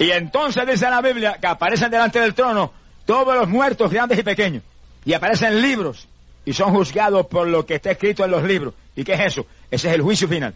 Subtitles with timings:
[0.00, 2.72] Y entonces dice la Biblia que aparecen delante del trono
[3.04, 4.62] todos los muertos, grandes y pequeños.
[5.04, 6.08] Y aparecen libros
[6.46, 8.72] y son juzgados por lo que está escrito en los libros.
[8.96, 9.46] ¿Y qué es eso?
[9.70, 10.54] Ese es el juicio final.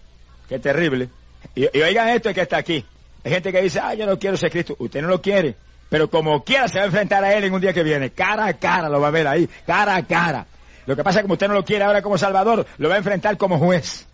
[0.48, 1.10] Qué terrible.
[1.54, 2.86] Y, oigan esto que está aquí.
[3.22, 4.76] Hay gente que dice, ah, yo no quiero ser Cristo.
[4.78, 5.54] Usted no lo quiere.
[5.90, 8.12] Pero como quiera se va a enfrentar a él en un día que viene.
[8.12, 9.46] Cara a cara lo va a ver ahí.
[9.66, 10.46] Cara a cara.
[10.86, 12.94] Lo que pasa es que como usted no lo quiere ahora como Salvador, lo va
[12.94, 14.06] a enfrentar como juez.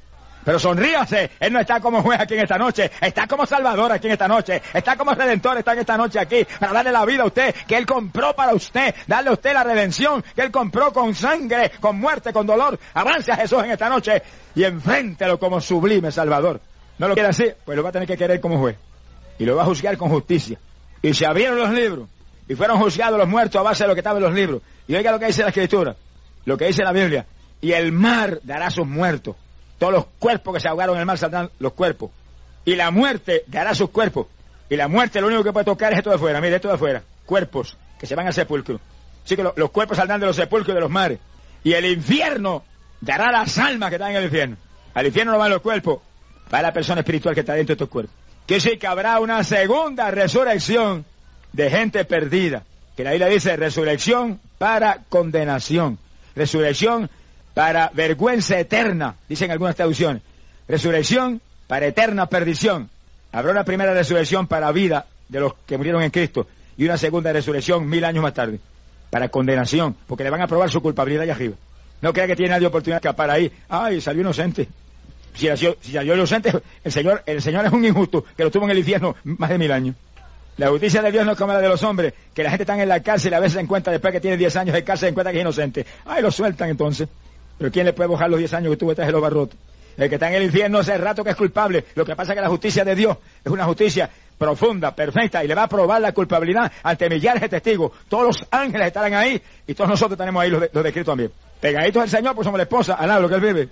[0.44, 4.06] Pero sonríase, Él no está como juez aquí en esta noche, está como Salvador aquí
[4.06, 7.24] en esta noche, está como Redentor, está en esta noche aquí, para darle la vida
[7.24, 10.92] a usted, que Él compró para usted, darle a usted la redención, que Él compró
[10.92, 12.78] con sangre, con muerte, con dolor.
[12.94, 14.22] Avance a Jesús en esta noche
[14.54, 16.60] y enfréntelo como sublime Salvador.
[16.98, 17.44] ¿No lo quiere así?
[17.64, 18.76] Pues lo va a tener que querer como juez.
[19.38, 20.58] Y lo va a juzgar con justicia.
[21.02, 22.08] Y se abrieron los libros,
[22.48, 24.62] y fueron juzgados los muertos a base de lo que estaba en los libros.
[24.88, 25.96] Y oiga lo que dice la Escritura,
[26.44, 27.26] lo que dice la Biblia.
[27.60, 29.36] Y el mar dará sus muertos
[29.80, 32.10] todos los cuerpos que se ahogaron en el mar saldrán los cuerpos.
[32.66, 34.26] Y la muerte dará sus cuerpos.
[34.68, 36.38] Y la muerte lo único que puede tocar es esto de afuera.
[36.38, 37.02] Mire, esto de afuera.
[37.24, 38.78] Cuerpos que se van al sepulcro.
[39.24, 41.18] Así que los cuerpos saldrán de los sepulcros y de los mares.
[41.64, 42.62] Y el infierno
[43.00, 44.56] dará las almas que están en el infierno.
[44.92, 46.00] Al infierno no van los cuerpos.
[46.50, 48.14] para la persona espiritual que está dentro de estos cuerpos.
[48.46, 51.06] Que sí que habrá una segunda resurrección
[51.54, 52.64] de gente perdida.
[52.98, 55.98] Que la Biblia dice resurrección para condenación.
[56.36, 57.08] Resurrección
[57.60, 60.22] para vergüenza eterna, dicen algunas traducciones.
[60.66, 62.88] Resurrección para eterna perdición.
[63.32, 66.46] Habrá una primera resurrección para vida de los que murieron en Cristo
[66.78, 68.60] y una segunda resurrección mil años más tarde
[69.10, 71.54] para condenación, porque le van a probar su culpabilidad allá arriba.
[72.00, 73.52] No crea que tiene nadie oportunidad de escapar ahí.
[73.68, 74.66] Ay, salió inocente.
[75.34, 76.50] Si salió, inocente,
[76.82, 79.58] el Señor, el Señor es un injusto que lo tuvo en el infierno más de
[79.58, 79.96] mil años.
[80.56, 82.82] La justicia de Dios no es como la de los hombres, que la gente está
[82.82, 85.08] en la cárcel y a veces se encuentra, después que tiene 10 años de cárcel,
[85.08, 85.84] se encuentra que es inocente.
[86.06, 87.06] Ay, lo sueltan entonces.
[87.60, 89.58] Pero ¿quién le puede bajar los 10 años que tuvo de los barrotes?
[89.98, 91.84] El que está en el infierno hace rato que es culpable.
[91.94, 94.08] Lo que pasa es que la justicia de Dios es una justicia
[94.38, 97.92] profunda, perfecta, y le va a probar la culpabilidad ante millares de testigos.
[98.08, 101.30] Todos los ángeles estarán ahí, y todos nosotros tenemos ahí los, de, los también.
[101.60, 103.68] Pegaditos al Señor, pues somos la esposa, al lo que Él vive.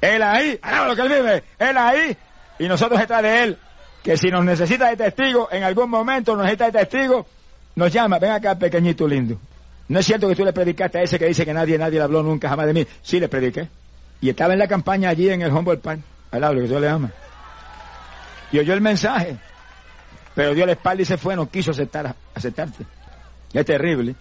[0.00, 1.44] Él ahí, al lo que Él vive.
[1.56, 2.16] Él ahí,
[2.58, 3.58] y nosotros detrás de Él.
[4.02, 7.26] Que si nos necesita de testigo, en algún momento nos necesita de testigo,
[7.76, 9.38] nos llama, ven acá pequeñito lindo.
[9.88, 12.04] No es cierto que tú le predicaste a ese que dice que nadie, nadie le
[12.04, 12.86] habló nunca jamás de mí.
[13.02, 13.68] Sí le prediqué.
[14.20, 16.00] Y estaba en la campaña allí en el Humboldt Park,
[16.30, 17.12] al lado, que Dios le ama.
[18.50, 19.36] Y oyó el mensaje.
[20.34, 22.84] Pero dio la espalda y se fue, no quiso aceptar, aceptarte.
[23.52, 24.14] Es terrible.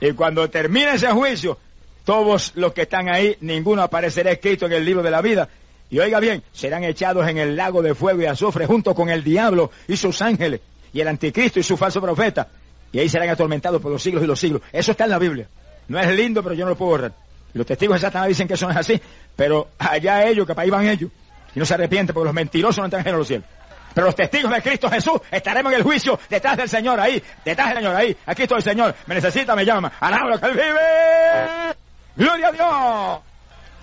[0.00, 1.58] Y cuando termine ese juicio,
[2.04, 5.48] todos los que están ahí, ninguno aparecerá escrito en el libro de la vida.
[5.90, 9.22] Y oiga bien, serán echados en el lago de fuego y azufre junto con el
[9.22, 10.60] diablo y sus ángeles
[10.92, 12.48] y el anticristo y su falso profeta
[12.92, 14.62] y ahí serán atormentados por los siglos y los siglos.
[14.72, 15.48] Eso está en la Biblia.
[15.88, 17.12] No es lindo, pero yo no lo puedo borrar.
[17.54, 19.00] Los testigos de Satanás dicen que eso no es así,
[19.36, 21.10] pero allá ellos, que para ahí van ellos.
[21.54, 23.46] Y no se arrepienten porque los mentirosos no entran en los cielos.
[23.94, 27.68] Pero los testigos de Cristo Jesús estaremos en el juicio detrás del Señor ahí, detrás
[27.68, 28.16] del Señor ahí.
[28.24, 28.94] Aquí estoy, Señor.
[29.06, 29.92] Me necesita, me llama.
[30.00, 31.76] Alabro que Él vive.
[32.16, 33.20] Gloria a Dios.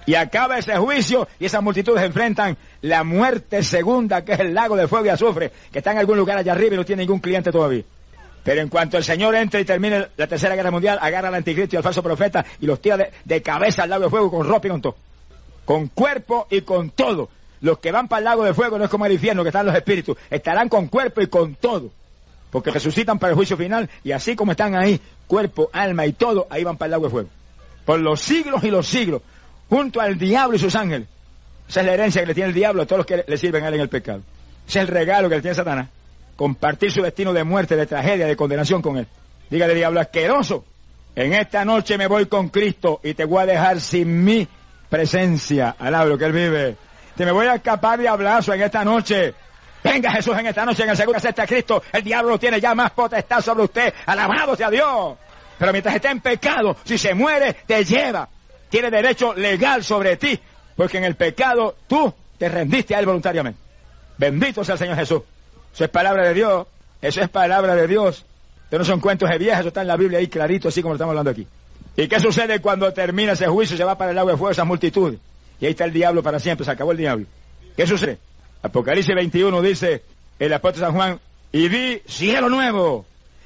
[0.08, 4.76] Y acaba ese juicio y esas multitudes enfrentan la muerte segunda, que es el lago
[4.76, 7.20] de fuego y azufre, que está en algún lugar allá arriba y no tiene ningún
[7.20, 7.84] cliente todavía.
[8.44, 11.75] Pero en cuanto el Señor entre y termine la tercera guerra mundial, agarra al anticristo
[11.75, 14.67] y al falso profeta y los tira de, cabeza al lago de fuego con ropa
[14.67, 14.95] y con todo.
[15.66, 17.29] Con cuerpo y con todo.
[17.61, 19.66] Los que van para el lago de fuego no es como el infierno que están
[19.66, 20.17] los espíritus.
[20.29, 21.91] Estarán con cuerpo y con todo.
[22.49, 26.47] Porque resucitan para el juicio final y así como están ahí, cuerpo, alma y todo,
[26.49, 27.29] ahí van para el lago de fuego.
[27.85, 29.22] Por los siglos y los siglos,
[29.69, 31.07] junto al diablo y sus ángeles.
[31.67, 33.63] Esa es la herencia que le tiene el diablo a todos los que le sirven
[33.63, 34.22] a él en el pecado.
[34.67, 35.89] Ese es el regalo que le tiene Satanás
[36.39, 39.05] compartir su destino de muerte, de tragedia, de condenación con él.
[39.50, 40.63] Dígale, diablo asqueroso,
[41.13, 44.47] en esta noche me voy con Cristo y te voy a dejar sin mi
[44.89, 45.75] presencia.
[45.78, 46.78] Alabro que él vive.
[47.17, 49.33] Te me voy a escapar de abrazo en esta noche.
[49.83, 51.83] Venga Jesús en esta noche, en el segundo acepta a Cristo.
[51.91, 53.94] El diablo tiene ya más potestad sobre usted.
[54.05, 55.17] Alabado sea Dios.
[55.57, 58.29] Pero mientras esté en pecado, si se muere, te lleva.
[58.69, 60.39] Tiene derecho legal sobre ti.
[60.78, 63.59] Porque en el pecado tú te rendiste a él voluntariamente.
[64.17, 65.22] Bendito sea el Señor Jesús.
[65.79, 66.67] Eso es palabra de Dios.
[67.01, 68.26] Eso es palabra de Dios.
[68.70, 70.91] Eso no son cuentos de viejas, eso está en la Biblia ahí clarito, así como
[70.91, 71.47] lo estamos hablando aquí.
[71.96, 73.78] ¿Y qué sucede cuando termina ese juicio?
[73.78, 75.16] Se va para el agua de fuego esa multitud.
[75.58, 77.28] Y ahí está el diablo para siempre, se acabó el diablo.
[77.78, 78.17] ¿Qué sucede?
[78.61, 80.03] Apocalipsis 21 dice
[80.37, 81.20] el apóstol San Juan,
[81.53, 83.05] y vi cielo nuevo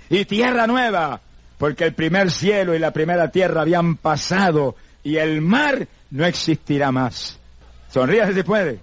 [0.09, 1.21] y tierra nueva,
[1.59, 6.91] porque el primer cielo y la primera tierra habían pasado y el mar no existirá
[6.91, 7.37] más.
[7.91, 8.79] Sonríase si puede.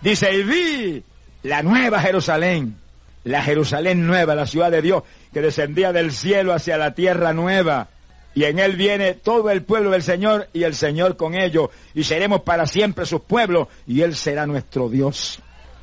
[0.00, 1.04] Dice, y vi
[1.42, 2.76] la nueva Jerusalén,
[3.24, 5.02] la Jerusalén nueva, la ciudad de Dios,
[5.32, 7.88] que descendía del cielo hacia la tierra nueva.
[8.34, 11.70] Y en él viene todo el pueblo del Señor y el Señor con ellos.
[11.94, 15.40] Y seremos para siempre sus pueblos y él será nuestro Dios.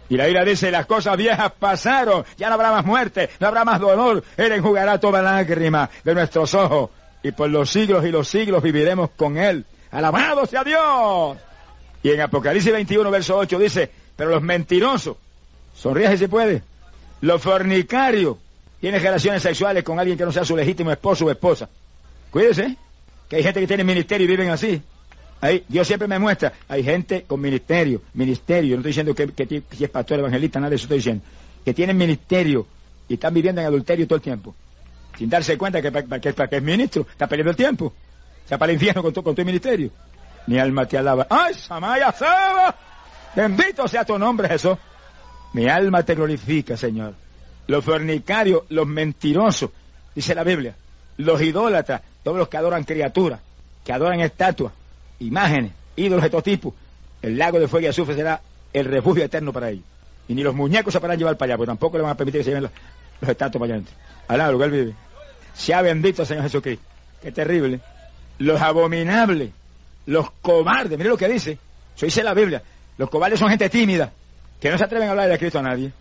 [0.08, 3.66] Y la ira dice, las cosas viejas pasaron, ya no habrá más muerte, no habrá
[3.66, 6.92] más dolor, Él enjugará toda lágrima de nuestros ojos,
[7.24, 9.66] y por los siglos y los siglos viviremos con Él.
[9.90, 11.38] Alabado sea Dios.
[12.04, 15.18] Y en Apocalipsis 21, verso 8 dice, pero los mentirosos,
[15.76, 16.64] sonríe si puede,
[17.22, 18.38] los fornicarios,
[18.80, 21.70] tienen relaciones sexuales con alguien que no sea su legítimo esposo o esposa.
[22.32, 22.78] Cuídese,
[23.30, 24.82] que hay gente que tiene ministerio y viven así.
[25.42, 29.84] Ahí, Dios siempre me muestra, hay gente con ministerio, ministerio, no estoy diciendo que, si
[29.84, 31.24] es pastor, evangelista, nada de eso estoy diciendo,
[31.64, 32.66] que tienen ministerio
[33.08, 34.56] y están viviendo en adulterio todo el tiempo,
[35.18, 37.94] sin darse cuenta que para que, es ministro, está perdiendo el tiempo,
[38.44, 39.90] se sea, para el infierno con tu, con tu ministerio.
[40.48, 41.26] Mi alma te alaba.
[41.30, 42.76] ¡Ay, Samaya Saba!
[43.36, 44.78] Bendito sea tu nombre, Jesús.
[45.56, 47.14] Mi alma te glorifica, Señor.
[47.68, 49.70] Los fornicarios, los mentirosos,
[50.14, 50.76] dice la Biblia,
[51.16, 53.40] los idólatras, todos los que adoran criaturas,
[53.86, 54.74] que adoran estatuas,
[55.20, 56.76] imágenes, ídolos de todo tipo,
[57.22, 58.42] el lago de fuego y azufre será
[58.74, 59.86] el refugio eterno para ellos.
[60.28, 62.42] Y ni los muñecos se podrán llevar para allá, porque tampoco le van a permitir
[62.42, 63.96] que se lleven los, estatuas para allá adentro.
[64.28, 64.94] Alá, lugar vive.
[65.54, 66.84] Sea bendito Señor Jesucristo.
[67.22, 67.80] Qué terrible.
[68.40, 69.52] Los abominables,
[70.06, 71.58] los cobardes, mire lo que dice.
[71.96, 72.62] Eso dice la Biblia.
[72.98, 74.12] Los cobardes son gente tímida,
[74.66, 75.92] que no se atreven a hablar de Cristo a nadie.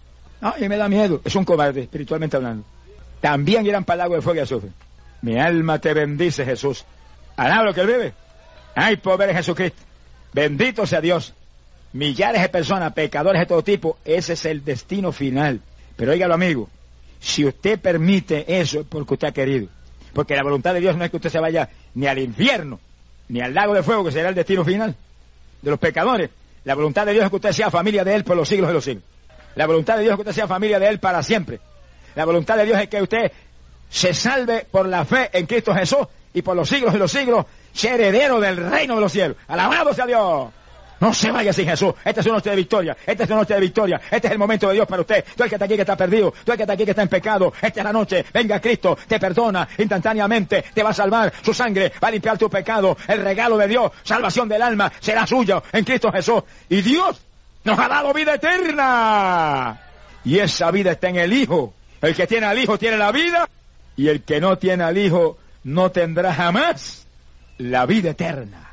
[0.41, 1.21] Ay, me da miedo.
[1.23, 2.65] Es un cobarde, espiritualmente hablando.
[3.21, 4.71] También irán para el lago de fuego y azufre.
[5.21, 6.83] Mi alma te bendice, Jesús.
[7.37, 8.15] Alá lo que él vive.
[8.75, 9.83] Ay, pobre Jesucristo.
[10.33, 11.35] Bendito sea Dios.
[11.93, 15.61] Millares de personas, pecadores de todo tipo, ese es el destino final.
[15.95, 16.71] Pero oígalo, amigo,
[17.21, 19.69] si usted permite eso es porque usted ha querido.
[20.15, 22.81] Porque la voluntad de Dios no es que usted se vaya ni al infierno,
[23.29, 24.97] ni al lago de fuego, que será el destino final
[25.61, 26.31] de los pecadores.
[26.65, 28.75] La voluntad de Dios es que usted sea familia de Él por los siglos de
[28.75, 29.05] los siglos.
[29.55, 31.61] La voluntad de Dios es que usted sea familia de Él para siempre.
[32.15, 33.33] La voluntad de Dios es que usted
[33.89, 37.47] se salve por la fe en Cristo Jesús y por los siglos de los siglos
[37.73, 39.37] sea heredero del reino de los cielos.
[39.47, 40.51] Alabado sea Dios.
[41.05, 41.93] No se vaya sin Jesús.
[42.03, 42.97] Esta es una noche de victoria.
[43.05, 44.01] Esta es una noche de victoria.
[44.11, 45.23] Este es el momento de Dios para usted.
[45.37, 46.33] Tú el que está aquí que está perdido.
[46.43, 47.53] Tú el que está aquí que está en pecado.
[47.61, 48.25] Esta es la noche.
[48.33, 48.97] Venga Cristo.
[49.07, 50.65] Te perdona instantáneamente.
[50.73, 51.31] Te va a salvar.
[51.43, 52.97] Su sangre va a limpiar tu pecado.
[53.07, 53.93] El regalo de Dios.
[54.03, 54.91] Salvación del alma.
[54.99, 56.43] Será suyo en Cristo Jesús.
[56.71, 57.21] Y Dios
[57.65, 59.79] nos ha dado vida eterna.
[60.25, 61.75] Y esa vida está en el Hijo.
[62.01, 63.47] El que tiene al Hijo tiene la vida.
[63.95, 67.07] Y el que no tiene al Hijo no tendrá jamás
[67.59, 68.71] la vida eterna.